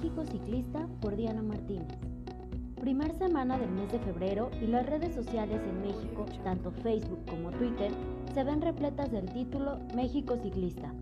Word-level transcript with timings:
México 0.00 0.24
Ciclista 0.24 0.88
por 1.02 1.14
Diana 1.14 1.42
Martínez. 1.42 1.86
Primer 2.80 3.12
semana 3.18 3.58
del 3.58 3.70
mes 3.70 3.92
de 3.92 3.98
febrero 3.98 4.50
y 4.62 4.66
las 4.66 4.86
redes 4.86 5.14
sociales 5.14 5.60
en 5.62 5.82
México, 5.82 6.24
tanto 6.42 6.70
Facebook 6.70 7.20
como 7.28 7.50
Twitter, 7.50 7.92
se 8.32 8.42
ven 8.42 8.62
repletas 8.62 9.12
del 9.12 9.30
título 9.30 9.78
México 9.94 10.38
Ciclista, 10.42 10.94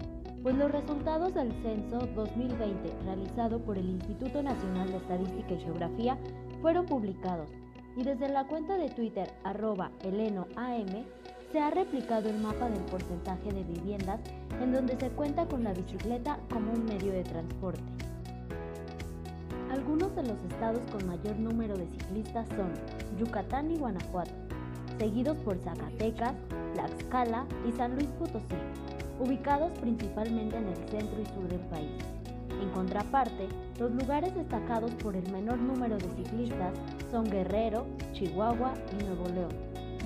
pues 0.42 0.56
los 0.56 0.72
resultados 0.72 1.32
del 1.32 1.52
censo 1.62 2.08
2020 2.16 2.92
realizado 3.04 3.60
por 3.60 3.78
el 3.78 3.88
Instituto 3.88 4.42
Nacional 4.42 4.90
de 4.90 4.96
Estadística 4.96 5.54
y 5.54 5.60
Geografía 5.60 6.18
fueron 6.60 6.84
publicados 6.84 7.50
y 7.96 8.02
desde 8.02 8.28
la 8.28 8.48
cuenta 8.48 8.76
de 8.78 8.90
Twitter 8.90 9.30
arroba 9.44 9.92
elenoam 10.02 11.04
se 11.52 11.60
ha 11.60 11.70
replicado 11.70 12.28
el 12.28 12.40
mapa 12.40 12.68
del 12.68 12.82
porcentaje 12.86 13.52
de 13.52 13.62
viviendas 13.62 14.18
en 14.60 14.72
donde 14.72 14.98
se 14.98 15.10
cuenta 15.10 15.46
con 15.46 15.62
la 15.62 15.72
bicicleta 15.72 16.40
como 16.52 16.72
un 16.72 16.84
medio 16.84 17.12
de 17.12 17.22
transporte. 17.22 18.08
Algunos 19.70 20.14
de 20.16 20.22
los 20.22 20.38
estados 20.50 20.80
con 20.90 21.06
mayor 21.06 21.38
número 21.38 21.76
de 21.76 21.86
ciclistas 21.86 22.48
son 22.48 22.72
Yucatán 23.18 23.70
y 23.70 23.76
Guanajuato, 23.76 24.32
seguidos 24.98 25.36
por 25.38 25.58
Zacatecas, 25.58 26.32
Tlaxcala 26.74 27.44
y 27.68 27.72
San 27.72 27.94
Luis 27.94 28.08
Potosí, 28.18 28.56
ubicados 29.20 29.70
principalmente 29.78 30.56
en 30.56 30.68
el 30.68 30.76
centro 30.88 31.20
y 31.20 31.26
sur 31.26 31.48
del 31.48 31.60
país. 31.68 31.90
En 32.62 32.70
contraparte, 32.70 33.46
los 33.78 33.92
lugares 33.92 34.34
destacados 34.34 34.90
por 34.94 35.14
el 35.14 35.30
menor 35.30 35.58
número 35.58 35.98
de 35.98 36.08
ciclistas 36.16 36.72
son 37.10 37.24
Guerrero, 37.24 37.86
Chihuahua 38.12 38.72
y 38.98 39.04
Nuevo 39.04 39.28
León, 39.28 39.52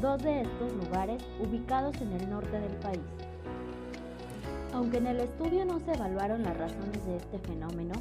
dos 0.01 0.20
de 0.23 0.42
estos 0.42 0.73
lugares 0.73 1.23
ubicados 1.41 2.01
en 2.01 2.12
el 2.12 2.29
norte 2.29 2.59
del 2.59 2.75
país. 2.81 3.01
Aunque 4.75 4.98
en 4.98 5.06
el 5.06 5.20
estudio 5.20 5.65
no 5.65 5.79
se 5.81 5.92
evaluaron 5.92 6.42
las 6.42 6.56
razones 6.56 7.05
de 7.06 7.17
este 7.17 7.39
fenómeno, 7.39 7.95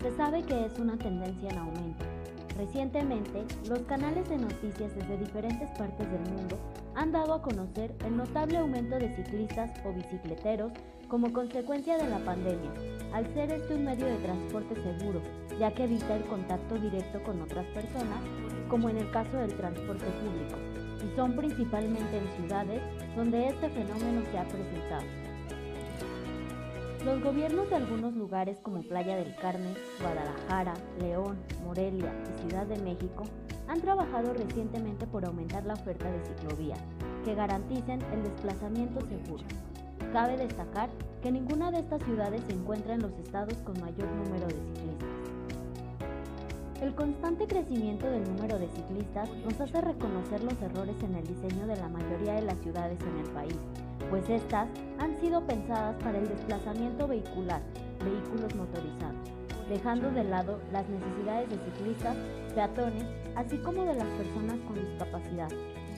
se 0.00 0.16
sabe 0.16 0.42
que 0.42 0.66
es 0.66 0.78
una 0.78 0.96
tendencia 0.96 1.50
en 1.50 1.58
aumento. 1.58 2.04
Recientemente, 2.56 3.44
los 3.68 3.80
canales 3.80 4.28
de 4.28 4.38
noticias 4.38 4.94
desde 4.94 5.18
diferentes 5.18 5.70
partes 5.78 6.10
del 6.10 6.32
mundo 6.32 6.58
han 6.94 7.12
dado 7.12 7.34
a 7.34 7.42
conocer 7.42 7.94
el 8.04 8.16
notable 8.16 8.58
aumento 8.58 8.98
de 8.98 9.14
ciclistas 9.14 9.70
o 9.84 9.92
bicicleteros 9.92 10.72
como 11.08 11.32
consecuencia 11.32 11.96
de 11.96 12.08
la 12.08 12.18
pandemia, 12.18 12.70
al 13.12 13.32
ser 13.32 13.50
este 13.52 13.74
un 13.74 13.84
medio 13.84 14.06
de 14.06 14.16
transporte 14.16 14.74
seguro, 14.74 15.22
ya 15.58 15.72
que 15.72 15.84
evita 15.84 16.16
el 16.16 16.24
contacto 16.24 16.74
directo 16.74 17.22
con 17.22 17.40
otras 17.40 17.66
personas, 17.66 18.20
como 18.68 18.88
en 18.88 18.98
el 18.98 19.10
caso 19.10 19.36
del 19.36 19.54
transporte 19.54 20.04
público, 20.04 20.58
y 21.04 21.16
son 21.16 21.34
principalmente 21.34 22.18
en 22.18 22.42
ciudades 22.42 22.82
donde 23.16 23.48
este 23.48 23.70
fenómeno 23.70 24.22
se 24.30 24.38
ha 24.38 24.44
presentado. 24.44 25.06
Los 27.08 27.22
gobiernos 27.22 27.70
de 27.70 27.76
algunos 27.76 28.14
lugares 28.14 28.60
como 28.60 28.82
Playa 28.82 29.16
del 29.16 29.34
Carmen, 29.36 29.74
Guadalajara, 29.98 30.74
León, 31.00 31.38
Morelia 31.64 32.12
y 32.22 32.42
Ciudad 32.42 32.66
de 32.66 32.76
México 32.82 33.24
han 33.66 33.80
trabajado 33.80 34.34
recientemente 34.34 35.06
por 35.06 35.24
aumentar 35.24 35.64
la 35.64 35.72
oferta 35.72 36.10
de 36.10 36.22
ciclovías 36.22 36.78
que 37.24 37.34
garanticen 37.34 38.02
el 38.12 38.24
desplazamiento 38.24 39.00
seguro. 39.06 39.42
Cabe 40.12 40.36
destacar 40.36 40.90
que 41.22 41.32
ninguna 41.32 41.70
de 41.70 41.78
estas 41.78 42.02
ciudades 42.02 42.42
se 42.46 42.52
encuentra 42.52 42.92
en 42.92 43.00
los 43.00 43.12
estados 43.12 43.54
con 43.64 43.80
mayor 43.80 44.08
número 44.08 44.46
de 44.46 44.60
ciclistas. 44.74 45.08
El 46.82 46.94
constante 46.94 47.46
crecimiento 47.46 48.06
del 48.06 48.24
número 48.24 48.58
de 48.58 48.68
ciclistas 48.68 49.30
nos 49.46 49.58
hace 49.58 49.80
reconocer 49.80 50.44
los 50.44 50.60
errores 50.60 50.96
en 51.02 51.14
el 51.14 51.26
diseño 51.26 51.66
de 51.66 51.76
la 51.76 51.88
mayoría 51.88 52.34
de 52.34 52.42
las 52.42 52.58
ciudades 52.58 53.00
en 53.00 53.16
el 53.24 53.30
país, 53.30 53.56
pues 54.10 54.28
estas 54.28 54.68
han 54.98 55.18
sido 55.20 55.44
pensadas 55.46 55.96
para 56.02 56.18
el 56.18 56.28
desplazamiento 56.28 57.06
vehicular, 57.06 57.60
vehículos 58.04 58.54
motorizados, 58.54 59.30
dejando 59.68 60.10
de 60.10 60.24
lado 60.24 60.60
las 60.72 60.88
necesidades 60.88 61.50
de 61.50 61.58
ciclistas, 61.58 62.16
peatones, 62.54 63.04
así 63.36 63.58
como 63.58 63.84
de 63.84 63.94
las 63.94 64.08
personas 64.08 64.56
con 64.66 64.76
discapacidad, 64.76 65.48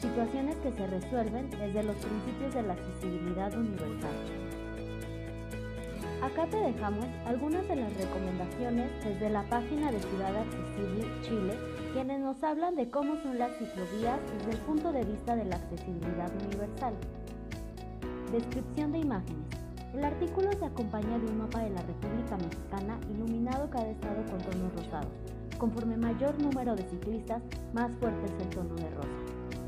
situaciones 0.00 0.56
que 0.56 0.72
se 0.72 0.86
resuelven 0.86 1.50
desde 1.50 1.82
los 1.82 1.96
principios 1.96 2.54
de 2.54 2.62
la 2.62 2.72
accesibilidad 2.72 3.54
universal. 3.56 4.14
Acá 6.22 6.46
te 6.50 6.58
dejamos 6.58 7.06
algunas 7.26 7.66
de 7.66 7.76
las 7.76 7.96
recomendaciones 7.96 8.90
desde 9.02 9.30
la 9.30 9.42
página 9.48 9.90
de 9.90 10.00
Ciudad 10.00 10.36
Accesible 10.36 11.08
Chile, 11.22 11.54
quienes 11.94 12.20
nos 12.20 12.42
hablan 12.42 12.76
de 12.76 12.90
cómo 12.90 13.16
son 13.22 13.38
las 13.38 13.56
ciclovías 13.56 14.20
desde 14.36 14.52
el 14.52 14.58
punto 14.66 14.92
de 14.92 15.02
vista 15.04 15.34
de 15.34 15.46
la 15.46 15.56
accesibilidad 15.56 16.30
universal. 16.46 16.92
Descripción 18.32 18.92
de 18.92 19.00
imágenes. 19.00 19.42
El 19.92 20.04
artículo 20.04 20.52
se 20.52 20.64
acompaña 20.64 21.18
de 21.18 21.26
un 21.26 21.38
mapa 21.38 21.64
de 21.64 21.70
la 21.70 21.82
República 21.82 22.36
Mexicana 22.36 23.00
iluminado 23.12 23.68
cada 23.68 23.90
estado 23.90 24.24
con 24.30 24.38
tonos 24.38 24.72
rosados. 24.76 25.10
Conforme 25.58 25.96
mayor 25.96 26.40
número 26.40 26.76
de 26.76 26.84
ciclistas, 26.84 27.42
más 27.72 27.90
fuerte 27.98 28.26
es 28.26 28.42
el 28.44 28.50
tono 28.50 28.76
de 28.76 28.88
rosa. 28.90 29.08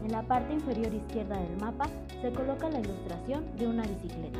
En 0.04 0.12
la 0.12 0.22
parte 0.22 0.52
inferior 0.52 0.94
izquierda 0.94 1.40
del 1.40 1.56
mapa 1.56 1.86
se 2.20 2.30
coloca 2.30 2.70
la 2.70 2.78
ilustración 2.78 3.44
de 3.56 3.66
una 3.66 3.82
bicicleta. 3.82 4.38